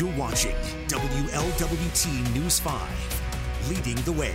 You're 0.00 0.16
watching 0.16 0.54
WLWT 0.86 2.34
News 2.34 2.58
5, 2.58 3.68
leading 3.68 3.96
the 4.04 4.12
way. 4.12 4.34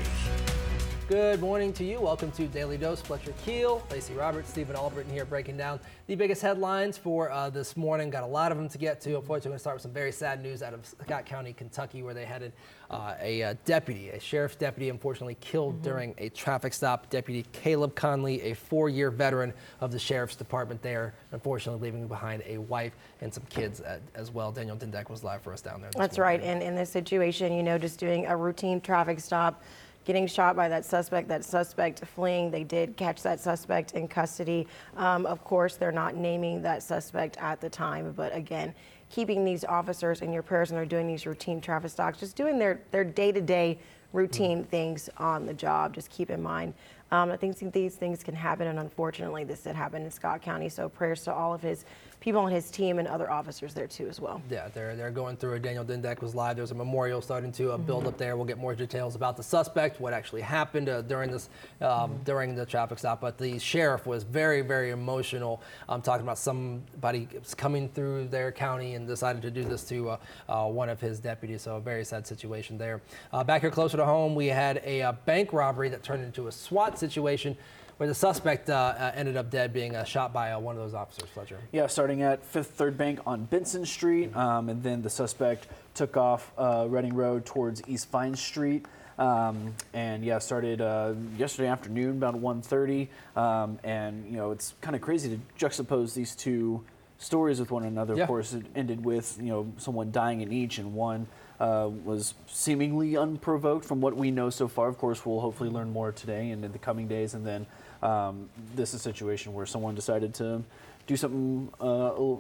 Good 1.07 1.39
morning 1.39 1.71
to 1.73 1.83
you. 1.83 2.01
Welcome 2.01 2.31
to 2.31 2.47
Daily 2.47 2.79
Dose. 2.79 2.99
Fletcher 2.99 3.31
Keel, 3.45 3.85
Lacey 3.91 4.15
Roberts, 4.15 4.49
Steven 4.49 4.75
Albritton 4.75 5.13
here 5.13 5.23
breaking 5.23 5.55
down 5.55 5.79
the 6.07 6.15
biggest 6.15 6.41
headlines 6.41 6.97
for 6.97 7.29
uh, 7.29 7.47
this 7.47 7.77
morning. 7.77 8.09
Got 8.09 8.23
a 8.23 8.27
lot 8.27 8.51
of 8.51 8.57
them 8.57 8.67
to 8.69 8.77
get 8.79 9.01
to. 9.01 9.09
Unfortunately, 9.15 9.49
we're 9.49 9.51
going 9.51 9.57
to 9.57 9.59
start 9.59 9.75
with 9.75 9.83
some 9.83 9.93
very 9.93 10.11
sad 10.11 10.41
news 10.41 10.63
out 10.63 10.73
of 10.73 10.83
Scott 10.83 11.27
County, 11.27 11.53
Kentucky, 11.53 12.01
where 12.01 12.15
they 12.15 12.25
had 12.25 12.51
uh, 12.89 13.13
a 13.21 13.43
uh, 13.43 13.53
deputy, 13.65 14.09
a 14.09 14.19
sheriff's 14.19 14.55
deputy, 14.55 14.89
unfortunately 14.89 15.37
killed 15.41 15.75
mm-hmm. 15.75 15.83
during 15.83 16.15
a 16.17 16.29
traffic 16.29 16.73
stop. 16.73 17.07
Deputy 17.11 17.45
Caleb 17.51 17.93
Conley, 17.93 18.41
a 18.41 18.55
four 18.55 18.89
year 18.89 19.11
veteran 19.11 19.53
of 19.81 19.91
the 19.91 19.99
sheriff's 19.99 20.35
department 20.35 20.81
there, 20.81 21.13
unfortunately 21.33 21.87
leaving 21.87 22.07
behind 22.07 22.41
a 22.47 22.57
wife 22.57 22.93
and 23.21 23.31
some 23.31 23.43
kids 23.51 23.79
as 24.15 24.31
well. 24.31 24.51
Daniel 24.51 24.75
Dindek 24.75 25.11
was 25.11 25.23
live 25.23 25.43
for 25.43 25.53
us 25.53 25.61
down 25.61 25.81
there. 25.81 25.91
That's 25.95 26.17
morning. 26.17 26.41
right. 26.41 26.49
And 26.49 26.63
in 26.63 26.73
this 26.73 26.89
situation, 26.89 27.53
you 27.53 27.61
know, 27.61 27.77
just 27.77 27.99
doing 27.99 28.25
a 28.25 28.35
routine 28.35 28.81
traffic 28.81 29.19
stop 29.19 29.61
getting 30.05 30.27
shot 30.27 30.55
by 30.55 30.69
that 30.69 30.85
suspect, 30.85 31.27
that 31.27 31.43
suspect 31.43 32.05
fleeing. 32.05 32.51
They 32.51 32.63
did 32.63 32.95
catch 32.95 33.23
that 33.23 33.39
suspect 33.39 33.93
in 33.93 34.07
custody. 34.07 34.67
Um, 34.95 35.25
of 35.25 35.43
course, 35.43 35.75
they're 35.75 35.91
not 35.91 36.15
naming 36.15 36.61
that 36.61 36.83
suspect 36.83 37.37
at 37.37 37.59
the 37.59 37.69
time, 37.69 38.13
but 38.15 38.33
again, 38.35 38.73
keeping 39.09 39.43
these 39.43 39.65
officers 39.65 40.21
in 40.21 40.31
your 40.31 40.43
prayers 40.43 40.71
and 40.71 40.77
they're 40.77 40.85
doing 40.85 41.07
these 41.07 41.25
routine 41.25 41.59
traffic 41.59 41.91
stops, 41.91 42.19
just 42.19 42.35
doing 42.35 42.57
their, 42.57 42.81
their 42.91 43.03
day-to-day 43.03 43.77
routine 44.13 44.59
mm-hmm. 44.59 44.69
things 44.69 45.09
on 45.17 45.45
the 45.45 45.53
job. 45.53 45.93
Just 45.93 46.09
keep 46.09 46.29
in 46.29 46.41
mind. 46.41 46.73
Um, 47.11 47.31
I 47.31 47.37
think 47.37 47.57
these 47.71 47.95
things 47.95 48.23
can 48.23 48.33
happen, 48.33 48.67
and 48.67 48.79
unfortunately, 48.79 49.43
this 49.43 49.61
did 49.61 49.75
happen 49.75 50.03
in 50.03 50.11
Scott 50.11 50.41
County. 50.41 50.69
So 50.69 50.89
prayers 50.89 51.23
to 51.25 51.33
all 51.33 51.53
of 51.53 51.61
his 51.61 51.85
people 52.25 52.41
on 52.41 52.51
his 52.51 52.71
team 52.71 52.97
and 52.97 53.07
other 53.07 53.29
officers 53.29 53.75
there 53.75 53.85
too 53.85 54.07
as 54.09 54.19
well. 54.19 54.41
Yeah, 54.49 54.67
they're, 54.73 54.95
they're 54.95 55.11
going 55.11 55.37
through 55.37 55.53
it. 55.53 55.61
Daniel 55.61 55.85
Dindek 55.85 56.23
was 56.23 56.33
live. 56.33 56.57
There's 56.57 56.71
a 56.71 56.75
memorial 56.75 57.21
starting 57.21 57.51
to 57.51 57.73
uh, 57.73 57.77
build 57.77 57.99
mm-hmm. 57.99 58.07
up 58.07 58.17
there. 58.17 58.35
We'll 58.35 58.47
get 58.47 58.57
more 58.57 58.73
details 58.73 59.13
about 59.13 59.37
the 59.37 59.43
suspect, 59.43 60.01
what 60.01 60.11
actually 60.11 60.41
happened 60.41 60.89
uh, 60.89 61.03
during 61.03 61.29
this 61.29 61.49
um, 61.81 61.87
mm-hmm. 61.87 62.23
during 62.23 62.55
the 62.55 62.65
traffic 62.65 62.97
stop. 62.97 63.21
But 63.21 63.37
the 63.37 63.59
sheriff 63.59 64.07
was 64.07 64.23
very, 64.23 64.61
very 64.61 64.89
emotional. 64.89 65.61
I'm 65.87 65.97
um, 65.97 66.01
talking 66.01 66.25
about 66.25 66.39
somebody 66.39 67.27
coming 67.57 67.89
through 67.89 68.29
their 68.29 68.51
county 68.51 68.95
and 68.95 69.05
decided 69.07 69.43
to 69.43 69.51
do 69.51 69.63
this 69.63 69.83
to 69.89 70.09
uh, 70.09 70.17
uh 70.49 70.65
one 70.65 70.89
of 70.89 70.99
his 70.99 71.19
deputies. 71.19 71.61
So 71.61 71.75
a 71.75 71.79
very 71.79 72.03
sad 72.03 72.25
situation 72.25 72.79
there. 72.79 73.01
Uh, 73.31 73.43
back 73.43 73.61
here 73.61 73.69
closer 73.69 73.97
to 73.97 74.05
home, 74.05 74.33
we 74.33 74.47
had 74.47 74.81
a 74.83 75.03
uh, 75.03 75.11
bank 75.25 75.53
robbery 75.53 75.89
that 75.89 76.01
turned 76.01 76.23
into 76.23 76.47
a 76.47 76.51
SWAT 76.51 76.97
situation 76.97 77.55
where 77.97 78.07
the 78.07 78.15
suspect 78.15 78.69
uh, 78.69 78.73
uh, 78.97 79.11
ended 79.15 79.37
up 79.37 79.49
dead, 79.49 79.71
being 79.71 79.95
uh, 79.95 80.03
shot 80.03 80.33
by 80.33 80.51
uh, 80.51 80.59
one 80.59 80.75
of 80.75 80.81
those 80.81 80.93
officers, 80.93 81.29
Fletcher. 81.33 81.59
Yeah, 81.71 81.87
starting 81.87 82.21
at 82.21 82.45
Fifth 82.45 82.71
Third 82.71 82.97
Bank 82.97 83.19
on 83.25 83.45
Benson 83.45 83.85
Street, 83.85 84.35
um, 84.35 84.69
and 84.69 84.83
then 84.83 85.01
the 85.01 85.09
suspect 85.09 85.67
took 85.93 86.17
off 86.17 86.51
uh, 86.57 86.87
Reading 86.89 87.13
Road 87.13 87.45
towards 87.45 87.81
East 87.87 88.09
Vine 88.09 88.35
Street. 88.35 88.85
Um, 89.17 89.73
and 89.93 90.25
yeah, 90.25 90.39
started 90.39 90.81
uh, 90.81 91.13
yesterday 91.37 91.69
afternoon 91.69 92.17
about 92.17 92.35
1:30, 92.35 93.07
um, 93.37 93.79
and 93.83 94.25
you 94.25 94.35
know 94.35 94.51
it's 94.51 94.73
kind 94.81 94.93
of 94.93 95.01
crazy 95.01 95.29
to 95.29 95.65
juxtapose 95.65 96.13
these 96.13 96.35
two 96.35 96.83
stories 97.17 97.61
with 97.61 97.71
one 97.71 97.85
another. 97.85 98.13
Yeah. 98.13 98.23
Of 98.23 98.27
course, 98.27 98.51
it 98.51 98.65
ended 98.75 99.05
with 99.05 99.37
you 99.39 99.47
know 99.47 99.71
someone 99.77 100.11
dying 100.11 100.41
in 100.41 100.51
each, 100.51 100.79
and 100.79 100.93
one 100.93 101.27
uh, 101.59 101.89
was 102.03 102.33
seemingly 102.47 103.17
unprovoked 103.17 103.85
from 103.85 104.01
what 104.01 104.15
we 104.15 104.31
know 104.31 104.49
so 104.49 104.67
far. 104.67 104.87
Of 104.87 104.97
course, 104.97 105.25
we'll 105.25 105.39
hopefully 105.39 105.69
learn 105.69 105.91
more 105.91 106.11
today 106.11 106.49
and 106.51 106.63
in 106.65 106.71
the 106.71 106.79
coming 106.79 107.07
days, 107.07 107.33
and 107.33 107.45
then 107.45 107.65
um, 108.03 108.49
this 108.75 108.89
is 108.93 109.01
a 109.01 109.03
situation 109.03 109.53
where 109.53 109.65
someone 109.65 109.95
decided 109.95 110.33
to 110.35 110.63
do 111.07 111.15
something 111.15 111.69
uh, 111.79 111.85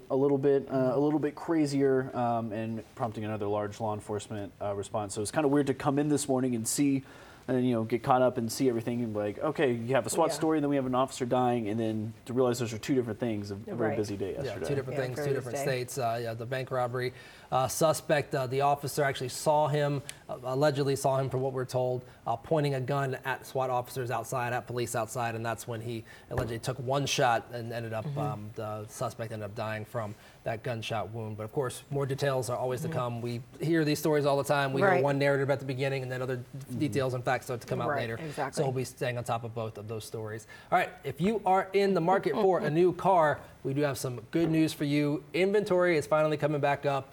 a, 0.09 0.15
little 0.15 0.37
bit 0.37 0.67
uh, 0.71 0.91
a 0.93 0.99
little 0.99 1.19
bit 1.19 1.35
crazier 1.35 2.09
um, 2.15 2.51
and 2.51 2.83
prompting 2.95 3.23
another 3.23 3.45
large 3.45 3.79
law 3.79 3.93
enforcement 3.93 4.51
uh, 4.61 4.73
response. 4.73 5.13
So 5.13 5.21
it's 5.21 5.31
kind 5.31 5.45
of 5.45 5.51
weird 5.51 5.67
to 5.67 5.73
come 5.73 5.99
in 5.99 6.09
this 6.09 6.27
morning 6.27 6.55
and 6.55 6.67
see 6.67 7.03
and 7.47 7.67
you 7.67 7.73
know 7.73 7.83
get 7.83 8.01
caught 8.01 8.21
up 8.21 8.37
and 8.37 8.51
see 8.51 8.67
everything 8.69 9.03
and 9.03 9.13
be 9.13 9.19
like 9.19 9.39
okay 9.39 9.71
you 9.71 9.93
have 9.93 10.05
a 10.05 10.09
SWAT 10.09 10.29
yeah. 10.29 10.35
story 10.35 10.57
and 10.57 10.63
then 10.63 10.69
we 10.69 10.75
have 10.75 10.85
an 10.85 10.95
officer 10.95 11.25
dying 11.25 11.69
and 11.69 11.79
then 11.79 12.13
to 12.25 12.33
realize 12.33 12.59
those 12.59 12.73
are 12.73 12.77
two 12.77 12.95
different 12.95 13.19
things 13.19 13.51
a, 13.51 13.55
a 13.67 13.75
very 13.75 13.95
busy 13.95 14.17
day 14.17 14.33
yesterday 14.33 14.59
yeah, 14.61 14.67
two 14.67 14.75
different 14.75 14.99
yeah, 14.99 15.05
things 15.05 15.27
two 15.27 15.33
different 15.33 15.57
day. 15.57 15.63
states 15.63 15.97
uh, 15.97 16.19
yeah 16.21 16.33
the 16.33 16.45
bank 16.45 16.71
robbery 16.71 17.13
uh, 17.51 17.67
suspect 17.67 18.33
uh, 18.33 18.47
the 18.47 18.61
officer 18.61 19.03
actually 19.03 19.29
saw 19.29 19.67
him 19.67 20.01
uh, 20.27 20.37
allegedly 20.43 20.95
saw 20.95 21.17
him 21.17 21.29
from 21.29 21.41
what 21.41 21.53
we're 21.53 21.65
told 21.65 22.03
uh, 22.25 22.35
pointing 22.35 22.73
a 22.75 22.81
gun 22.81 23.15
at 23.25 23.45
SWAT 23.45 23.69
officers 23.69 24.09
outside 24.09 24.51
at 24.51 24.65
police 24.65 24.95
outside 24.95 25.35
and 25.35 25.45
that's 25.45 25.67
when 25.67 25.81
he 25.81 26.03
allegedly 26.31 26.59
took 26.59 26.79
one 26.79 27.05
shot 27.05 27.45
and 27.53 27.71
ended 27.71 27.93
up 27.93 28.05
mm-hmm. 28.05 28.19
um, 28.19 28.49
the 28.55 28.85
suspect 28.87 29.31
ended 29.31 29.45
up 29.45 29.55
dying 29.55 29.85
from 29.85 30.15
that 30.45 30.61
gunshot 30.63 31.09
wound. 31.09 31.37
But 31.37 31.43
of 31.43 31.51
course, 31.51 31.81
more 31.89 32.05
details 32.05 32.49
are 32.49 32.57
always 32.57 32.81
mm-hmm. 32.81 32.91
to 32.91 32.97
come. 32.97 33.21
We 33.21 33.41
hear 33.59 33.83
these 33.83 33.99
stories 33.99 34.25
all 34.25 34.37
the 34.37 34.43
time. 34.43 34.73
We 34.73 34.81
right. 34.81 34.93
hear 34.93 35.03
one 35.03 35.19
narrative 35.19 35.49
at 35.49 35.59
the 35.59 35.65
beginning, 35.65 36.03
and 36.03 36.11
then 36.11 36.21
other 36.21 36.37
mm-hmm. 36.37 36.79
details 36.79 37.15
and 37.15 37.23
facts 37.23 37.47
start 37.47 37.61
to 37.61 37.67
come 37.67 37.81
out 37.81 37.89
right, 37.89 38.01
later. 38.01 38.19
Exactly. 38.23 38.61
So 38.61 38.63
we'll 38.63 38.71
be 38.71 38.85
staying 38.85 39.17
on 39.17 39.23
top 39.23 39.43
of 39.43 39.53
both 39.53 39.77
of 39.77 39.87
those 39.87 40.05
stories. 40.05 40.47
All 40.71 40.77
right, 40.77 40.89
if 41.03 41.19
you 41.19 41.41
are 41.45 41.67
in 41.73 41.93
the 41.93 42.01
market 42.01 42.33
for 42.45 42.59
a 42.59 42.69
new 42.69 42.93
car, 42.93 43.39
we 43.63 43.73
do 43.73 43.81
have 43.81 43.97
some 43.97 44.21
good 44.29 44.51
news 44.51 44.71
for 44.71 44.85
you. 44.85 45.23
Inventory 45.33 45.97
is 45.97 46.05
finally 46.05 46.37
coming 46.37 46.61
back 46.61 46.85
up, 46.85 47.11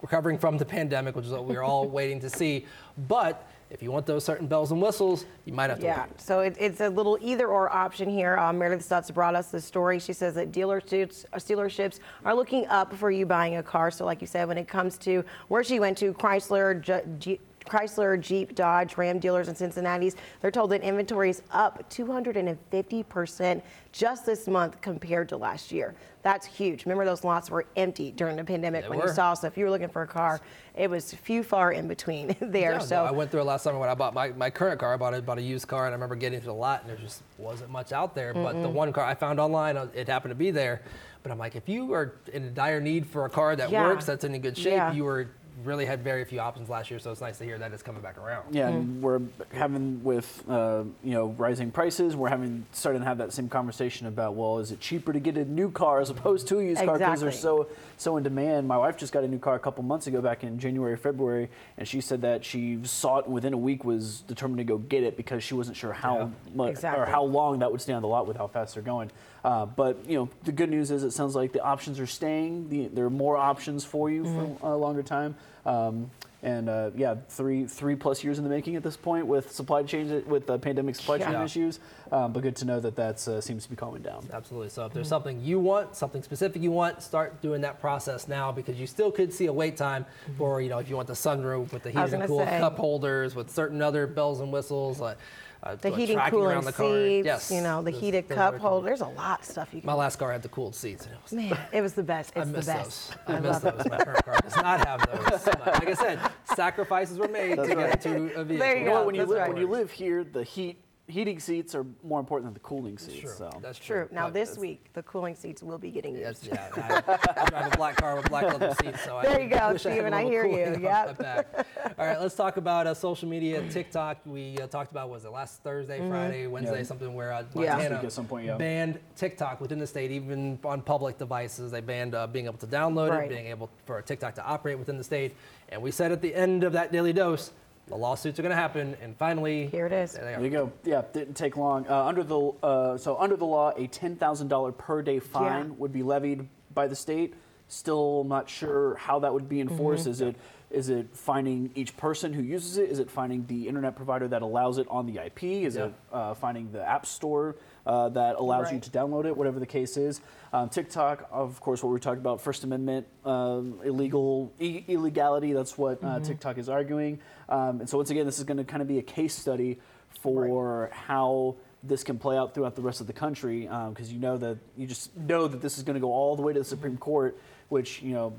recovering 0.00 0.38
from 0.38 0.56
the 0.56 0.64
pandemic, 0.76 1.14
which 1.14 1.26
is 1.26 1.32
what 1.32 1.44
we 1.44 1.56
are 1.56 1.62
all 1.62 1.86
waiting 1.86 2.20
to 2.20 2.30
see. 2.30 2.66
But 3.06 3.46
if 3.72 3.82
you 3.82 3.90
want 3.90 4.04
those 4.04 4.22
certain 4.22 4.46
bells 4.46 4.70
and 4.70 4.82
whistles, 4.82 5.24
you 5.46 5.52
might 5.54 5.70
have 5.70 5.80
to. 5.80 5.86
Yeah, 5.86 6.04
so 6.18 6.40
it, 6.40 6.56
it's 6.60 6.80
a 6.82 6.90
little 6.90 7.18
either 7.22 7.48
or 7.48 7.72
option 7.72 8.08
here. 8.08 8.36
Um, 8.36 8.58
Meredith 8.58 8.86
Stutz 8.86 9.12
brought 9.12 9.34
us 9.34 9.50
the 9.50 9.62
story. 9.62 9.98
She 9.98 10.12
says 10.12 10.34
that 10.34 10.52
dealerships, 10.52 11.24
uh, 11.32 11.38
dealerships 11.38 11.98
are 12.26 12.34
looking 12.34 12.66
up 12.66 12.92
for 12.94 13.10
you 13.10 13.24
buying 13.24 13.56
a 13.56 13.62
car. 13.62 13.90
So, 13.90 14.04
like 14.04 14.20
you 14.20 14.26
said, 14.26 14.46
when 14.46 14.58
it 14.58 14.68
comes 14.68 14.98
to 14.98 15.24
where 15.48 15.64
she 15.64 15.80
went 15.80 15.96
to, 15.98 16.12
Chrysler, 16.12 17.18
G- 17.18 17.40
Chrysler, 17.64 18.20
Jeep, 18.20 18.54
Dodge, 18.54 18.96
Ram 18.96 19.18
dealers 19.18 19.48
in 19.48 19.54
Cincinnati's, 19.54 20.16
they're 20.40 20.50
told 20.50 20.70
that 20.70 20.82
inventory 20.82 21.30
is 21.30 21.42
up 21.50 21.88
250% 21.90 23.62
just 23.92 24.26
this 24.26 24.48
month 24.48 24.80
compared 24.80 25.28
to 25.28 25.36
last 25.36 25.70
year. 25.70 25.94
That's 26.22 26.46
huge. 26.46 26.86
Remember, 26.86 27.04
those 27.04 27.24
lots 27.24 27.50
were 27.50 27.66
empty 27.76 28.12
during 28.12 28.36
the 28.36 28.44
pandemic 28.44 28.84
they 28.84 28.88
when 28.88 29.00
were. 29.00 29.08
you 29.08 29.12
saw. 29.12 29.34
So 29.34 29.48
if 29.48 29.56
you 29.56 29.64
were 29.64 29.70
looking 29.70 29.88
for 29.88 30.02
a 30.02 30.06
car, 30.06 30.40
it 30.76 30.88
was 30.88 31.12
few 31.12 31.42
far 31.42 31.72
in 31.72 31.88
between 31.88 32.36
there. 32.40 32.72
Yeah, 32.72 32.78
so 32.78 32.96
no, 32.96 33.04
I 33.04 33.10
went 33.10 33.30
through 33.30 33.40
it 33.40 33.44
last 33.44 33.64
summer 33.64 33.78
when 33.78 33.88
I 33.88 33.94
bought 33.94 34.14
my, 34.14 34.28
my 34.30 34.48
current 34.48 34.78
car. 34.78 34.94
I 34.94 34.96
bought 34.96 35.14
a, 35.14 35.22
bought 35.22 35.38
a 35.38 35.42
used 35.42 35.66
car, 35.66 35.86
and 35.86 35.92
I 35.92 35.96
remember 35.96 36.14
getting 36.14 36.40
to 36.40 36.46
the 36.46 36.54
lot, 36.54 36.82
and 36.82 36.90
there 36.90 36.96
just 36.96 37.22
wasn't 37.38 37.70
much 37.70 37.92
out 37.92 38.14
there. 38.14 38.32
Mm-mm. 38.32 38.44
But 38.44 38.62
the 38.62 38.68
one 38.68 38.92
car 38.92 39.04
I 39.04 39.14
found 39.14 39.40
online, 39.40 39.76
uh, 39.76 39.88
it 39.94 40.08
happened 40.08 40.30
to 40.30 40.36
be 40.36 40.50
there. 40.50 40.82
But 41.22 41.32
I'm 41.32 41.38
like, 41.38 41.54
if 41.54 41.68
you 41.68 41.92
are 41.92 42.14
in 42.32 42.52
dire 42.54 42.80
need 42.80 43.06
for 43.06 43.24
a 43.24 43.30
car 43.30 43.54
that 43.56 43.70
yeah. 43.70 43.86
works, 43.86 44.06
that's 44.06 44.24
in 44.24 44.38
good 44.40 44.56
shape, 44.56 44.72
yeah. 44.72 44.92
you 44.92 45.04
were 45.04 45.28
really 45.64 45.84
had 45.84 46.02
very 46.02 46.24
few 46.24 46.40
options 46.40 46.68
last 46.68 46.90
year, 46.90 46.98
so 46.98 47.10
it's 47.10 47.20
nice 47.20 47.38
to 47.38 47.44
hear 47.44 47.58
that 47.58 47.72
it's 47.72 47.82
coming 47.82 48.02
back 48.02 48.18
around. 48.18 48.54
Yeah, 48.54 48.68
mm-hmm. 48.68 48.76
and 48.76 49.02
we're 49.02 49.20
having 49.52 50.02
with 50.02 50.42
uh, 50.48 50.84
you 51.02 51.12
know 51.12 51.28
rising 51.38 51.70
prices, 51.70 52.16
we're 52.16 52.28
having 52.28 52.66
starting 52.72 53.02
to 53.02 53.06
have 53.06 53.18
that 53.18 53.32
same 53.32 53.48
conversation 53.48 54.06
about 54.06 54.34
well, 54.34 54.58
is 54.58 54.72
it 54.72 54.80
cheaper 54.80 55.12
to 55.12 55.20
get 55.20 55.36
a 55.36 55.44
new 55.44 55.70
car 55.70 56.00
as 56.00 56.10
opposed 56.10 56.48
to 56.48 56.58
a 56.58 56.62
used 56.62 56.80
exactly. 56.80 56.98
car 56.98 56.98
because 56.98 57.20
they're 57.20 57.32
so 57.32 57.68
so 57.96 58.16
in 58.16 58.22
demand. 58.22 58.66
My 58.66 58.76
wife 58.76 58.96
just 58.96 59.12
got 59.12 59.24
a 59.24 59.28
new 59.28 59.38
car 59.38 59.54
a 59.54 59.60
couple 59.60 59.82
months 59.84 60.06
ago, 60.06 60.20
back 60.20 60.44
in 60.44 60.58
January, 60.58 60.96
February, 60.96 61.48
and 61.76 61.86
she 61.86 62.00
said 62.00 62.22
that 62.22 62.44
she 62.44 62.78
saw 62.84 63.18
it 63.18 63.28
within 63.28 63.52
a 63.52 63.58
week, 63.58 63.84
was 63.84 64.20
determined 64.22 64.58
to 64.58 64.64
go 64.64 64.78
get 64.78 65.02
it 65.02 65.16
because 65.16 65.42
she 65.44 65.54
wasn't 65.54 65.76
sure 65.76 65.92
how 65.92 66.18
yeah. 66.18 66.28
much 66.54 66.70
exactly. 66.70 67.02
or 67.02 67.06
how 67.06 67.22
long 67.22 67.60
that 67.60 67.70
would 67.70 67.80
stay 67.80 67.92
on 67.92 68.02
the 68.02 68.08
lot 68.08 68.26
with 68.26 68.36
how 68.36 68.46
fast 68.46 68.74
they're 68.74 68.82
going. 68.82 69.10
Uh, 69.44 69.66
but 69.66 70.08
you 70.08 70.16
know, 70.16 70.28
the 70.44 70.52
good 70.52 70.70
news 70.70 70.90
is 70.90 71.02
it 71.02 71.12
sounds 71.12 71.34
like 71.34 71.52
the 71.52 71.62
options 71.62 71.98
are 71.98 72.06
staying. 72.06 72.68
The, 72.68 72.88
there 72.88 73.04
are 73.04 73.10
more 73.10 73.36
options 73.36 73.84
for 73.84 74.10
you 74.10 74.22
mm-hmm. 74.22 74.56
for 74.56 74.72
a 74.72 74.76
longer 74.76 75.02
time. 75.02 75.34
Um, 75.66 76.10
and 76.44 76.68
uh, 76.68 76.90
yeah, 76.96 77.14
three 77.28 77.66
three 77.66 77.94
plus 77.94 78.24
years 78.24 78.38
in 78.38 78.44
the 78.44 78.50
making 78.50 78.74
at 78.74 78.82
this 78.82 78.96
point 78.96 79.26
with 79.26 79.52
supply 79.52 79.84
chain 79.84 80.24
with 80.26 80.46
the 80.48 80.58
pandemic 80.58 80.96
supply 80.96 81.18
chain 81.18 81.32
yeah. 81.32 81.44
issues. 81.44 81.78
Um, 82.10 82.32
but 82.32 82.42
good 82.42 82.56
to 82.56 82.64
know 82.64 82.80
that 82.80 82.96
that 82.96 83.26
uh, 83.28 83.40
seems 83.40 83.62
to 83.64 83.70
be 83.70 83.76
calming 83.76 84.02
down. 84.02 84.28
Absolutely. 84.32 84.68
So 84.68 84.84
if 84.84 84.92
there's 84.92 85.06
mm-hmm. 85.06 85.10
something 85.10 85.40
you 85.44 85.60
want, 85.60 85.94
something 85.94 86.20
specific 86.22 86.60
you 86.60 86.72
want, 86.72 87.00
start 87.00 87.40
doing 87.42 87.60
that 87.60 87.80
process 87.80 88.26
now 88.26 88.50
because 88.50 88.76
you 88.76 88.88
still 88.88 89.12
could 89.12 89.32
see 89.32 89.46
a 89.46 89.52
wait 89.52 89.76
time 89.76 90.04
mm-hmm. 90.04 90.36
for 90.36 90.60
you 90.60 90.68
know 90.68 90.78
if 90.78 90.88
you 90.88 90.96
want 90.96 91.06
the 91.06 91.14
sunroof 91.14 91.72
with 91.72 91.84
the 91.84 91.90
heated 91.90 92.14
and 92.14 92.26
cooled 92.26 92.48
cup 92.48 92.76
holders 92.76 93.36
with 93.36 93.48
certain 93.48 93.80
other 93.80 94.08
bells 94.08 94.40
and 94.40 94.52
whistles. 94.52 94.98
Like, 94.98 95.18
uh, 95.62 95.76
the 95.76 95.94
heating, 95.94 96.18
cooling 96.28 96.60
the 96.62 96.72
seats, 96.72 97.24
yes. 97.24 97.50
you 97.50 97.60
know, 97.60 97.82
the 97.82 97.90
heated 97.90 98.28
cup 98.28 98.56
holder. 98.58 98.86
There's 98.86 99.00
a 99.00 99.06
lot 99.06 99.40
of 99.40 99.46
stuff 99.46 99.68
you 99.72 99.80
can. 99.80 99.86
My 99.86 99.94
last 99.94 100.18
car 100.18 100.32
had 100.32 100.42
the 100.42 100.48
cooled 100.48 100.74
seats. 100.74 101.06
It 101.06 101.12
was 101.22 101.32
Man, 101.32 101.56
it 101.72 101.80
was 101.80 101.92
the 101.92 102.02
best. 102.02 102.32
It's 102.42 102.48
I 102.48 102.50
miss 102.50 102.66
the 102.66 102.72
best. 102.72 103.10
Those. 103.26 103.34
I, 103.34 103.36
I 103.36 103.40
miss 103.40 103.58
those. 103.58 103.88
My 103.90 103.98
current 103.98 104.24
car 104.24 104.40
does 104.42 104.56
not 104.56 104.86
have 104.86 105.30
those. 105.30 105.46
like 105.46 105.88
I 105.88 105.94
said, 105.94 106.18
sacrifices 106.56 107.18
were 107.18 107.28
made 107.28 107.58
That's 107.58 107.68
to 107.68 107.76
right. 107.76 107.90
get 107.90 108.00
to 108.02 108.34
a 108.34 108.44
vehicle. 108.44 108.56
There 108.58 108.74
you, 108.76 108.80
you 108.80 108.88
go. 108.88 108.94
Know, 108.94 109.06
when 109.06 109.14
you 109.14 109.24
live 109.24 109.48
when 109.48 109.56
you 109.56 109.68
live 109.68 109.90
here, 109.90 110.24
the 110.24 110.42
heat 110.42 110.78
heating 111.08 111.40
seats 111.40 111.74
are 111.74 111.84
more 112.04 112.20
important 112.20 112.46
than 112.46 112.54
the 112.54 112.60
cooling 112.60 112.96
seats. 112.96 113.20
True. 113.20 113.30
So. 113.36 113.50
That's 113.60 113.78
True. 113.78 114.08
Now 114.12 114.26
But 114.26 114.34
this 114.34 114.56
week, 114.56 114.86
the 114.92 115.02
cooling 115.02 115.34
seats 115.34 115.62
will 115.62 115.76
be 115.78 115.90
getting 115.90 116.16
Yes, 116.16 116.40
yeah. 116.44 116.68
I, 116.76 117.42
I 117.44 117.44
drive 117.50 117.72
a 117.72 117.76
black 117.76 117.96
car 117.96 118.16
with 118.16 118.28
black 118.30 118.44
leather 118.44 118.74
seats, 118.80 119.02
so 119.04 119.20
There 119.22 119.36
I 119.38 119.42
you 119.42 119.48
go, 119.50 119.56
wish 119.72 119.84
I 119.86 119.90
had 119.90 119.96
Steven, 119.96 120.12
a 120.12 120.16
I 120.16 120.24
little 120.24 120.30
hear 120.30 120.46
you, 120.46 120.74
on 120.74 120.80
yep. 120.80 121.66
All 121.98 122.06
right, 122.06 122.20
let's 122.20 122.34
talk 122.36 122.56
about 122.56 122.86
uh, 122.86 122.94
social 122.94 123.28
media. 123.28 123.62
TikTok. 123.70 124.18
We 124.24 124.56
uh, 124.58 124.68
talked 124.68 124.90
about 124.92 125.10
was 125.10 125.24
it 125.24 125.30
last 125.32 125.62
Thursday, 125.62 125.98
Friday, 126.08 126.46
Wednesday, 126.46 126.78
Yeah. 126.78 126.82
something 126.84 127.14
where 127.14 127.32
uh, 127.32 127.42
Mm-hmm. 127.42 127.62
Yeah. 127.62 127.72
Montana 127.76 128.00
at 128.04 128.12
some 128.12 128.26
point, 128.26 128.46
yeah. 128.46 128.56
banned 128.56 129.00
TikTok 129.16 129.60
within 129.60 129.78
the 129.80 129.86
state, 129.86 130.10
even 130.12 130.58
on 130.64 130.80
public 130.80 131.18
devices. 131.18 131.72
They 131.72 131.80
banned 131.80 132.14
uh, 132.14 132.26
being 132.28 132.46
able 132.46 132.58
to 132.58 132.66
download 132.66 133.10
Right. 133.10 133.24
it, 133.24 133.28
being 133.34 133.46
able 133.48 133.68
for 133.84 134.00
TikTok 134.02 134.36
to 134.36 134.44
operate 134.44 134.78
within 134.78 134.96
the 134.98 135.04
state. 135.04 135.34
And 135.68 135.82
we 135.82 135.90
said 135.90 136.12
at 136.12 136.22
the 136.22 136.32
end 136.34 136.62
of 136.64 136.72
that 136.74 136.92
daily 136.92 137.12
dose, 137.12 137.50
the 137.92 137.98
lawsuits 137.98 138.38
are 138.38 138.42
going 138.42 138.50
to 138.50 138.56
happen, 138.56 138.96
and 139.02 139.14
finally, 139.18 139.66
Here 139.66 139.84
it 139.84 139.92
is. 139.92 140.14
there 140.14 140.24
There 140.24 140.40
you 140.42 140.48
go. 140.48 140.72
Yeah, 140.82 141.02
didn't 141.12 141.34
take 141.34 141.58
long. 141.58 141.86
Uh, 141.86 142.04
under 142.06 142.24
the 142.24 142.40
uh, 142.62 142.96
so 142.96 143.18
under 143.18 143.36
the 143.36 143.44
law, 143.44 143.72
a 143.76 143.86
ten 143.86 144.16
thousand 144.16 144.48
dollar 144.48 144.72
per 144.72 145.02
day 145.02 145.18
fine 145.18 145.66
Yeah. 145.66 145.74
would 145.76 145.92
be 145.92 146.02
levied 146.02 146.48
by 146.72 146.86
the 146.86 146.96
state. 146.96 147.34
Still 147.68 148.24
not 148.24 148.48
sure 148.48 148.94
how 148.94 149.18
that 149.18 149.32
would 149.34 149.46
be 149.46 149.60
enforced. 149.60 150.06
Is 150.06 150.22
it 150.22 150.36
is 150.72 150.88
it 150.88 151.08
finding 151.14 151.70
each 151.74 151.96
person 151.96 152.32
who 152.32 152.42
uses 152.42 152.78
it? 152.78 152.90
Is 152.90 152.98
it 152.98 153.10
finding 153.10 153.46
the 153.46 153.68
internet 153.68 153.94
provider 153.94 154.26
that 154.28 154.42
allows 154.42 154.78
it 154.78 154.86
on 154.90 155.06
the 155.06 155.18
IP? 155.24 155.42
Is 155.44 155.76
Yeah. 155.76 155.86
it 155.86 155.94
uh, 156.12 156.34
finding 156.34 156.72
the 156.72 156.82
app 156.86 157.06
store 157.06 157.56
uh, 157.86 158.08
that 158.10 158.36
allows 158.36 158.72
you 158.72 158.80
to 158.80 158.90
download 158.90 159.24
it? 159.26 159.36
Whatever 159.36 159.60
the 159.60 159.66
case 159.66 159.96
is. 159.96 160.20
Um, 160.52 160.68
TikTok, 160.68 161.28
of 161.30 161.60
course, 161.60 161.82
what 161.82 161.90
we're 161.90 161.98
talking 161.98 162.20
about, 162.20 162.40
First 162.40 162.64
Amendment 162.64 163.06
um, 163.24 163.80
illegal 163.84 164.52
e- 164.58 164.84
illegality. 164.88 165.52
That's 165.52 165.76
what 165.76 166.02
uh, 166.02 166.20
TikTok 166.20 166.58
is 166.58 166.68
arguing. 166.68 167.20
Um, 167.48 167.80
and 167.80 167.88
so 167.88 167.98
once 167.98 168.10
again, 168.10 168.26
this 168.26 168.38
is 168.38 168.44
going 168.44 168.58
to 168.58 168.64
kind 168.64 168.82
of 168.82 168.88
be 168.88 168.98
a 168.98 169.02
case 169.02 169.34
study 169.34 169.78
for 170.20 170.90
how 170.92 171.56
this 171.82 172.04
can 172.04 172.18
play 172.18 172.36
out 172.36 172.54
throughout 172.54 172.76
the 172.76 172.82
rest 172.82 173.00
of 173.00 173.06
the 173.08 173.12
country 173.12 173.62
because 173.88 174.12
you 174.12 174.20
know 174.20 174.36
that 174.36 174.56
you 174.76 174.86
just 174.86 175.16
know 175.16 175.48
that 175.48 175.60
this 175.60 175.78
is 175.78 175.82
going 175.84 175.94
to 175.94 176.00
go 176.00 176.12
all 176.12 176.36
the 176.36 176.42
way 176.42 176.52
to 176.52 176.60
the 176.60 176.64
Supreme 176.64 176.96
Court, 176.96 177.36
which 177.70 178.00
you 178.02 178.14
know 178.14 178.32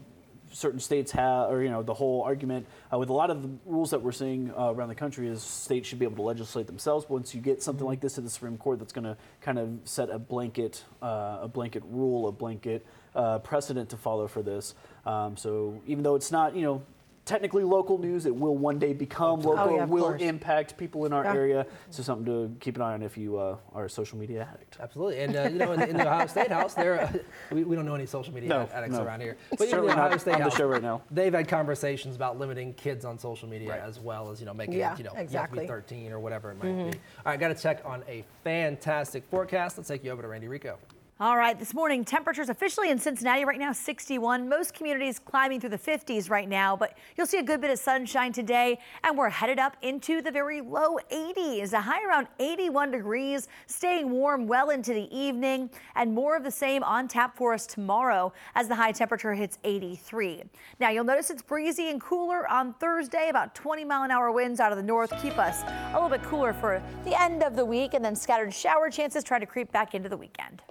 certain 0.53 0.79
states 0.79 1.11
have, 1.11 1.49
or 1.51 1.63
you 1.63 1.69
know 1.69 1.83
the 1.83 1.93
whole 1.93 2.21
argument 2.21 2.65
uh, 2.93 2.97
with 2.97 3.09
a 3.09 3.13
lot 3.13 3.29
of 3.29 3.41
the 3.41 3.49
rules 3.65 3.91
that 3.91 4.01
we're 4.01 4.11
seeing 4.11 4.51
uh, 4.57 4.71
around 4.71 4.89
the 4.89 4.95
country 4.95 5.27
is 5.27 5.41
states 5.41 5.87
should 5.87 5.99
be 5.99 6.05
able 6.05 6.15
to 6.15 6.21
legislate 6.21 6.67
themselves. 6.67 7.05
But 7.05 7.15
once 7.15 7.35
you 7.35 7.41
get 7.41 7.61
something 7.61 7.85
like 7.85 7.99
this 7.99 8.13
to 8.13 8.21
the 8.21 8.29
Supreme 8.29 8.57
Court, 8.57 8.79
that's 8.79 8.93
going 8.93 9.05
to 9.05 9.17
kind 9.41 9.59
of 9.59 9.79
set 9.83 10.09
a 10.09 10.19
blanket 10.19 10.83
uh, 11.01 11.39
a 11.41 11.47
blanket 11.47 11.83
rule, 11.85 12.27
a 12.27 12.31
blanket 12.31 12.85
uh, 13.15 13.39
precedent 13.39 13.89
to 13.89 13.97
follow 13.97 14.27
for 14.27 14.41
this. 14.41 14.75
Um, 15.05 15.35
so 15.35 15.81
even 15.85 16.03
though 16.03 16.15
it's 16.15 16.31
not 16.31 16.55
you 16.55 16.61
know 16.61 16.83
technically 17.25 17.63
local 17.63 17.97
news. 17.97 18.25
It 18.25 18.35
will 18.35 18.55
one 18.57 18.79
day 18.79 18.93
become 18.93 19.41
local. 19.41 19.59
Oh, 19.59 19.75
yeah, 19.75 19.83
of 19.83 19.89
will 19.89 20.03
course. 20.03 20.21
impact 20.21 20.77
people 20.77 21.05
in 21.05 21.13
our 21.13 21.23
Yeah. 21.23 21.33
area. 21.33 21.65
So 21.89 22.03
something 22.03 22.25
to 22.25 22.55
keep 22.59 22.75
an 22.75 22.81
eye 22.81 22.93
on 22.93 23.01
if 23.01 23.17
you 23.17 23.37
uh, 23.37 23.57
are 23.73 23.85
a 23.85 23.89
social 23.89 24.17
media 24.17 24.47
addict. 24.53 24.77
Absolutely, 24.79 25.19
and 25.19 25.35
uh, 25.35 25.41
you 25.43 25.59
know, 25.59 25.71
in, 25.73 25.81
in 25.83 25.97
the 25.97 26.05
Ohio 26.07 26.27
State 26.27 26.51
House, 26.51 26.73
there 26.73 27.01
uh, 27.01 27.11
we, 27.51 27.63
we 27.63 27.75
don't 27.75 27.85
know 27.85 27.95
any 27.95 28.05
social 28.05 28.33
media 28.33 28.49
No, 28.49 28.69
addicts 28.73 28.97
no. 28.97 29.03
around 29.03 29.21
here. 29.21 29.37
But 29.51 29.61
even 29.61 29.69
Certainly 29.69 29.87
the 29.93 29.99
Ohio 29.99 30.09
not 30.11 30.21
State 30.21 30.35
on 30.35 30.41
the 30.43 30.49
show 30.49 30.67
right 30.67 30.81
now. 30.81 31.01
They've 31.11 31.33
had 31.33 31.47
conversations 31.47 32.15
about 32.15 32.37
limiting 32.39 32.73
kids 32.73 33.05
on 33.05 33.17
social 33.17 33.47
media 33.47 33.69
Right. 33.69 33.79
as 33.81 33.99
well 33.99 34.29
as 34.31 34.39
you 34.39 34.45
know 34.45 34.53
making 34.53 34.75
Yeah, 34.75 34.93
it 34.93 34.97
you 34.99 35.03
know 35.05 35.11
exactly. 35.15 35.63
you 35.65 35.69
have 35.71 35.83
to 35.85 35.91
be 35.91 35.95
13 35.97 36.11
or 36.11 36.19
whatever 36.19 36.51
it 36.51 36.57
might 36.63 36.91
be. 36.91 36.97
All 36.97 37.25
right, 37.25 37.39
got 37.39 37.49
to 37.49 37.55
check 37.55 37.81
on 37.85 38.03
a 38.07 38.23
fantastic 38.43 39.23
forecast. 39.29 39.77
Let's 39.77 39.87
take 39.87 40.03
you 40.03 40.11
over 40.11 40.21
to 40.21 40.27
Randy 40.27 40.47
Rico. 40.47 40.77
All 41.19 41.37
right, 41.37 41.57
this 41.59 41.75
morning, 41.75 42.03
temperatures 42.03 42.49
officially 42.49 42.89
in 42.89 42.97
Cincinnati 42.97 43.45
right 43.45 43.59
now 43.59 43.71
61. 43.71 44.49
Most 44.49 44.73
communities 44.73 45.19
climbing 45.19 45.59
through 45.59 45.69
the 45.69 45.77
50s 45.77 46.27
right 46.27 46.49
now, 46.49 46.75
but 46.75 46.97
you'll 47.15 47.27
see 47.27 47.37
a 47.37 47.43
good 47.43 47.61
bit 47.61 47.69
of 47.69 47.77
sunshine 47.77 48.33
today, 48.33 48.79
and 49.03 49.15
we're 49.15 49.29
headed 49.29 49.59
up 49.59 49.77
into 49.83 50.23
the 50.23 50.31
very 50.31 50.59
low 50.59 50.97
80s, 51.11 51.73
a 51.73 51.79
high 51.81 52.03
around 52.03 52.27
81 52.39 52.89
degrees, 52.89 53.47
staying 53.67 54.09
warm 54.09 54.47
well 54.47 54.71
into 54.71 54.91
the 54.95 55.07
evening, 55.15 55.69
and 55.95 56.11
more 56.11 56.35
of 56.35 56.43
the 56.43 56.49
same 56.49 56.83
on 56.83 57.07
tap 57.07 57.37
for 57.37 57.53
us 57.53 57.67
tomorrow 57.67 58.33
as 58.55 58.67
the 58.67 58.75
high 58.75 58.91
temperature 58.91 59.35
hits 59.35 59.59
83. 59.63 60.41
Now, 60.79 60.89
you'll 60.89 61.03
notice 61.03 61.29
it's 61.29 61.43
breezy 61.43 61.91
and 61.91 62.01
cooler 62.01 62.49
on 62.49 62.73
Thursday, 62.73 63.29
about 63.29 63.53
20 63.53 63.85
mile 63.85 64.01
an 64.01 64.09
hour 64.09 64.31
winds 64.31 64.59
out 64.59 64.71
of 64.71 64.79
the 64.79 64.83
north 64.83 65.13
keep 65.21 65.37
us 65.37 65.61
a 65.61 65.93
little 65.93 66.09
bit 66.09 66.23
cooler 66.23 66.53
for 66.53 66.81
the 67.05 67.21
end 67.21 67.43
of 67.43 67.55
the 67.55 67.63
week, 67.63 67.93
and 67.93 68.03
then 68.03 68.15
scattered 68.15 68.51
shower 68.51 68.89
chances 68.89 69.23
try 69.23 69.37
to 69.37 69.45
creep 69.45 69.71
back 69.71 69.93
into 69.93 70.09
the 70.09 70.17
weekend. 70.17 70.63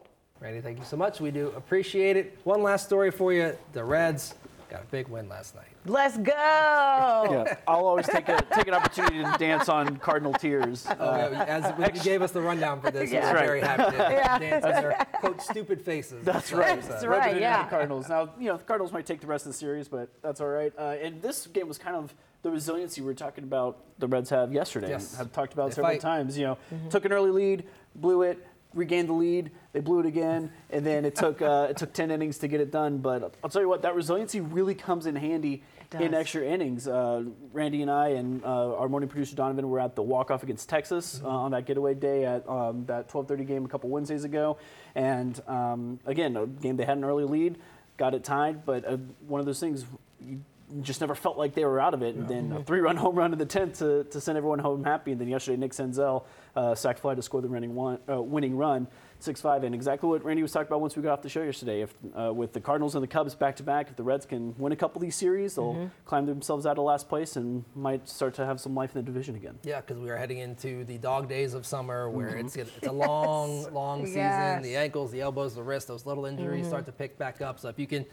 Randy, 0.43 0.61
thank 0.61 0.79
you 0.79 0.85
so 0.85 0.97
much. 0.97 1.21
We 1.21 1.31
do 1.31 1.53
appreciate 1.56 2.17
it. 2.17 2.37
One 2.43 2.62
last 2.65 2.85
story 2.87 3.12
for 3.12 3.33
you: 3.33 3.56
the 3.73 3.85
Reds 3.85 4.35
got 4.69 4.83
a 4.83 4.87
big 4.87 5.06
win 5.06 5.29
last 5.29 5.55
night. 5.55 5.67
Let's 5.87 6.17
go. 6.17 6.33
Yeah, 6.33 7.56
I'll 7.69 7.87
always 7.87 8.06
take 8.09 8.29
a 8.29 8.41
take 8.53 8.67
an 8.67 8.75
opportunity 8.75 9.23
to 9.23 9.37
dance 9.39 9.69
on 9.69 9.99
Cardinal 9.99 10.33
tears. 10.33 10.87
Uh, 11.03 11.44
as 11.47 11.73
when 11.79 11.94
you 11.94 12.03
gave 12.03 12.23
us 12.23 12.33
the 12.33 12.41
rundown 12.41 12.81
for 12.81 12.91
this, 12.91 13.11
Yeah. 13.12 13.21
we 13.21 13.27
were 13.29 13.35
Right. 13.35 13.47
very 13.47 13.61
happy 13.61 13.97
to 13.97 14.03
Yeah. 14.03 14.39
dance 14.39 14.65
with 14.65 14.75
their 14.77 15.06
quote 15.21 15.41
stupid 15.43 15.81
faces. 15.81 16.25
That's 16.25 16.53
right. 16.53 16.81
That's 16.83 17.03
So- 17.03 17.09
right. 17.09 17.41
Yeah. 17.41 17.62
the 17.65 17.71
Cardinals. 17.71 18.09
Now, 18.09 18.31
you 18.39 18.49
know, 18.49 18.56
the 18.56 18.65
Cardinals 18.65 18.93
might 18.93 19.06
take 19.06 19.21
the 19.21 19.27
rest 19.29 19.47
of 19.47 19.53
the 19.53 19.59
series, 19.59 19.87
but 19.89 20.09
that's 20.23 20.41
all 20.41 20.49
right. 20.49 20.73
Uh, 20.79 20.97
and 21.03 21.21
this 21.23 21.47
game 21.47 21.69
was 21.69 21.79
kind 21.79 21.94
of 21.97 22.15
the 22.43 22.50
resiliency 22.50 23.00
we 23.00 23.06
were 23.09 23.15
talking 23.15 23.44
about 23.44 23.79
the 24.00 24.06
Reds 24.09 24.31
have 24.31 24.53
yesterday. 24.53 24.89
Yes. 24.91 25.15
Have 25.17 25.33
talked 25.33 25.53
about 25.53 25.71
They 25.71 25.75
several 25.77 25.93
fight. 25.94 26.00
times. 26.00 26.37
You 26.39 26.47
know, 26.47 26.59
took 26.91 27.05
an 27.05 27.12
early 27.12 27.31
lead, 27.31 27.65
blew 27.97 28.23
it, 28.23 28.44
regained 28.75 29.09
the 29.09 29.15
lead. 29.15 29.51
They 29.73 29.81
blew 29.81 30.01
it 30.01 30.07
again, 30.07 30.51
and 30.71 30.85
then 30.85 31.05
it 31.05 31.15
took 31.15 31.41
uh, 31.41 31.69
it 31.71 31.77
took 31.77 31.93
ten 31.93 32.11
innings 32.11 32.39
to 32.39 32.49
get 32.49 32.61
it 32.61 32.71
done. 32.71 32.99
But 32.99 33.35
I'll 33.43 33.51
tell 33.51 33.63
you 33.63 33.69
what, 33.69 33.83
that 33.83 33.95
resiliency 33.95 34.41
really 34.41 34.75
comes 34.75 35.07
in 35.07 35.17
handy 35.17 35.63
in 36.01 36.15
extra 36.15 36.43
innings. 36.45 36.89
Uh, 36.89 37.25
Randy 37.53 37.83
and 37.83 37.91
I 37.91 38.09
and 38.09 38.45
uh, 38.45 38.77
our 38.77 38.89
morning 38.89 39.09
producer 39.09 39.37
Donovan 39.37 39.69
were 39.69 39.81
at 39.81 39.95
the 39.95 40.03
walk 40.03 40.31
off 40.31 40.43
against 40.43 40.69
Texas 40.69 41.21
uh, 41.23 41.29
on 41.29 41.51
that 41.53 41.67
getaway 41.67 41.95
day 41.95 42.25
at 42.25 42.49
um, 42.49 42.85
that 42.87 43.09
12:30 43.09 43.47
game 43.47 43.65
a 43.65 43.69
couple 43.69 43.91
Wednesdays 43.91 44.25
ago, 44.25 44.59
and 44.95 45.41
um, 45.47 46.01
again, 46.07 46.37
a 46.37 46.47
game 46.47 46.77
they 46.77 46.85
had 46.85 46.97
an 46.97 47.05
early 47.05 47.25
lead, 47.25 47.59
got 47.97 48.15
it 48.15 48.25
tied, 48.25 48.65
but 48.65 48.85
uh, 48.87 48.97
one 49.27 49.41
of 49.41 49.47
those 49.47 49.61
things. 49.61 49.85
You, 50.21 50.41
just 50.81 51.01
never 51.01 51.15
felt 51.15 51.37
like 51.37 51.55
they 51.55 51.65
were 51.65 51.81
out 51.81 51.95
of 51.95 52.03
it, 52.03 52.15
and 52.15 52.29
then 52.29 52.53
a 52.53 52.63
three-run 52.63 52.97
home 52.97 53.15
run 53.15 53.33
in 53.33 53.39
the 53.39 53.47
tenth 53.47 53.79
to, 53.79 54.05
to 54.05 54.21
send 54.21 54.39
everyone 54.39 54.59
home 54.59 54.85
happy. 54.85 55.13
And 55.13 55.21
then 55.21 55.29
yesterday, 55.29 55.57
Nick 55.57 55.73
Senzel 55.73 56.25
uh, 56.57 56.75
sac 56.75 56.99
fly 56.99 57.15
to 57.15 57.23
score 57.23 57.41
the 57.41 57.49
winning, 57.49 57.75
one, 57.75 57.99
uh, 58.09 58.21
winning 58.21 58.57
run, 58.57 58.87
six-five, 59.19 59.65
and 59.65 59.75
exactly 59.75 60.09
what 60.09 60.25
Randy 60.25 60.43
was 60.43 60.53
talking 60.53 60.69
about 60.69 60.81
once 60.81 60.97
we 60.97 61.03
got 61.03 61.13
off 61.13 61.23
the 61.23 61.29
show 61.29 61.43
yesterday. 61.43 61.83
If 61.83 61.95
uh, 62.19 62.33
with 62.33 62.53
the 62.53 62.61
Cardinals 62.61 62.95
and 62.95 63.03
the 63.03 63.09
Cubs 63.09 63.35
back 63.35 63.57
to 63.57 63.63
back, 63.63 63.91
if 63.91 63.97
the 63.97 64.03
Reds 64.03 64.27
can 64.27 64.55
win 64.59 64.73
a 64.73 64.77
couple 64.77 64.99
of 64.99 65.03
these 65.03 65.17
series, 65.17 65.55
they'll 65.55 65.91
climb 66.05 66.27
themselves 66.27 66.67
out 66.67 66.79
of 66.79 66.85
last 66.85 67.09
place 67.09 67.37
and 67.37 67.65
might 67.75 68.09
start 68.09 68.35
to 68.35 68.47
have 68.47 68.61
some 68.61 68.75
life 68.75 68.95
in 68.95 69.05
the 69.05 69.07
division 69.07 69.37
again. 69.37 69.59
Yeah, 69.63 69.81
because 69.81 69.99
we 69.99 70.11
are 70.11 70.17
heading 70.17 70.39
into 70.39 70.85
the 70.85 70.99
dog 70.99 71.29
days 71.29 71.55
of 71.55 71.67
summer 71.67 72.09
where 72.11 72.37
it's, 72.37 72.57
it's 72.57 72.87
a 72.87 72.93
long, 72.93 73.73
long 73.73 74.07
season. 74.07 74.21
Yes. 74.21 74.63
The 74.63 74.77
ankles, 74.77 75.11
the 75.11 75.21
elbows, 75.21 75.55
the 75.55 75.63
wrists, 75.63 75.89
those 75.89 76.07
little 76.07 76.27
injuries 76.27 76.67
start 76.67 76.87
to 76.87 76.93
pick 76.93 77.19
back 77.19 77.41
up. 77.41 77.59
So 77.59 77.69
if 77.69 77.79
you 77.79 77.87
can 77.87 78.05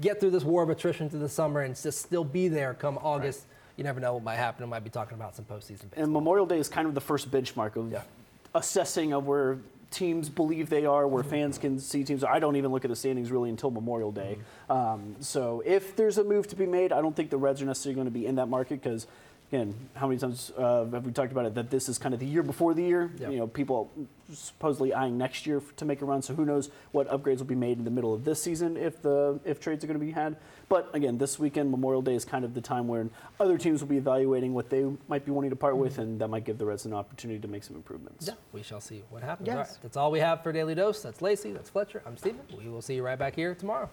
get 0.00 0.20
through 0.20 0.30
this 0.30 0.44
war 0.44 0.62
of 0.62 0.70
attrition 0.70 1.08
to 1.10 1.16
the 1.16 1.28
summer 1.28 1.60
and 1.60 1.80
just 1.80 2.00
still 2.00 2.24
be 2.24 2.48
there 2.48 2.74
come 2.74 2.98
August, 3.02 3.44
you 3.76 3.84
never 3.84 4.00
know 4.00 4.14
what 4.14 4.22
might 4.22 4.36
happen. 4.36 4.64
We 4.64 4.70
might 4.70 4.84
be 4.84 4.90
talking 4.90 5.14
about 5.14 5.34
some 5.36 5.44
postseason 5.44 5.90
baseball. 5.90 6.04
And 6.04 6.12
Memorial 6.12 6.46
Day 6.46 6.58
is 6.58 6.68
kind 6.68 6.86
of 6.86 6.94
the 6.94 7.00
first 7.00 7.30
benchmark 7.30 7.76
of 7.76 7.94
assessing 8.54 9.12
of 9.12 9.26
where 9.26 9.58
teams 9.90 10.28
believe 10.28 10.70
they 10.70 10.86
are, 10.86 11.06
where 11.06 11.22
fans 11.22 11.58
can 11.58 11.78
see 11.78 12.02
teams. 12.02 12.24
I 12.24 12.38
don't 12.38 12.56
even 12.56 12.72
look 12.72 12.84
at 12.84 12.88
the 12.88 12.96
standings 12.96 13.30
really 13.30 13.50
until 13.50 13.70
Memorial 13.70 14.10
Day. 14.10 14.38
Um, 14.70 15.16
so 15.20 15.62
if 15.64 15.94
there's 15.96 16.18
a 16.18 16.24
move 16.24 16.48
to 16.48 16.56
be 16.56 16.66
made, 16.66 16.92
I 16.92 17.02
don't 17.02 17.14
think 17.14 17.30
the 17.30 17.36
Reds 17.36 17.60
are 17.60 17.66
necessarily 17.66 17.94
going 17.94 18.06
to 18.06 18.10
be 18.10 18.26
in 18.26 18.36
that 18.36 18.46
market 18.48 18.82
because. 18.82 19.06
Again, 19.52 19.74
how 19.92 20.06
many 20.06 20.18
times 20.18 20.50
uh, 20.56 20.86
have 20.86 21.04
we 21.04 21.12
talked 21.12 21.30
about 21.30 21.44
it? 21.44 21.54
That 21.54 21.68
this 21.68 21.86
is 21.86 21.98
kind 21.98 22.14
of 22.14 22.20
the 22.20 22.26
year 22.26 22.42
before 22.42 22.72
the 22.72 22.82
year. 22.82 23.10
Yep. 23.18 23.32
You 23.32 23.36
know, 23.36 23.46
people 23.46 23.90
supposedly 24.32 24.94
eyeing 24.94 25.18
next 25.18 25.46
year 25.46 25.60
to 25.76 25.84
make 25.84 26.00
a 26.00 26.06
run. 26.06 26.22
So 26.22 26.34
who 26.34 26.46
knows 26.46 26.70
what 26.92 27.06
upgrades 27.10 27.36
will 27.36 27.44
be 27.44 27.54
made 27.54 27.76
in 27.76 27.84
the 27.84 27.90
middle 27.90 28.14
of 28.14 28.24
this 28.24 28.42
season 28.42 28.78
if 28.78 29.02
the 29.02 29.38
if 29.44 29.60
trades 29.60 29.84
are 29.84 29.88
going 29.88 30.00
to 30.00 30.06
be 30.06 30.12
had. 30.12 30.36
But 30.70 30.88
again, 30.94 31.18
this 31.18 31.38
weekend 31.38 31.70
Memorial 31.70 32.00
Day 32.00 32.14
is 32.14 32.24
kind 32.24 32.46
of 32.46 32.54
the 32.54 32.62
time 32.62 32.88
where 32.88 33.06
other 33.38 33.58
teams 33.58 33.82
will 33.82 33.88
be 33.88 33.98
evaluating 33.98 34.54
what 34.54 34.70
they 34.70 34.86
might 35.06 35.26
be 35.26 35.32
wanting 35.32 35.50
to 35.50 35.56
part 35.56 35.76
with, 35.76 35.98
and 35.98 36.18
that 36.22 36.28
might 36.28 36.44
give 36.44 36.56
the 36.56 36.64
Reds 36.64 36.86
an 36.86 36.94
opportunity 36.94 37.38
to 37.38 37.48
make 37.48 37.62
some 37.62 37.76
improvements. 37.76 38.28
Yeah, 38.28 38.34
we 38.52 38.62
shall 38.62 38.80
see 38.80 39.02
what 39.10 39.22
happens. 39.22 39.48
Yes. 39.48 39.54
All 39.54 39.62
right, 39.64 39.78
that's 39.82 39.98
all 39.98 40.10
we 40.10 40.20
have 40.20 40.42
for 40.42 40.52
Daily 40.52 40.74
Dose. 40.74 41.02
That's 41.02 41.20
Lacey. 41.20 41.52
That's 41.52 41.68
Fletcher. 41.68 42.00
I'm 42.06 42.16
Steven. 42.16 42.40
We 42.56 42.70
will 42.70 42.80
see 42.80 42.94
you 42.94 43.02
right 43.02 43.18
back 43.18 43.34
here 43.34 43.54
tomorrow. 43.54 43.90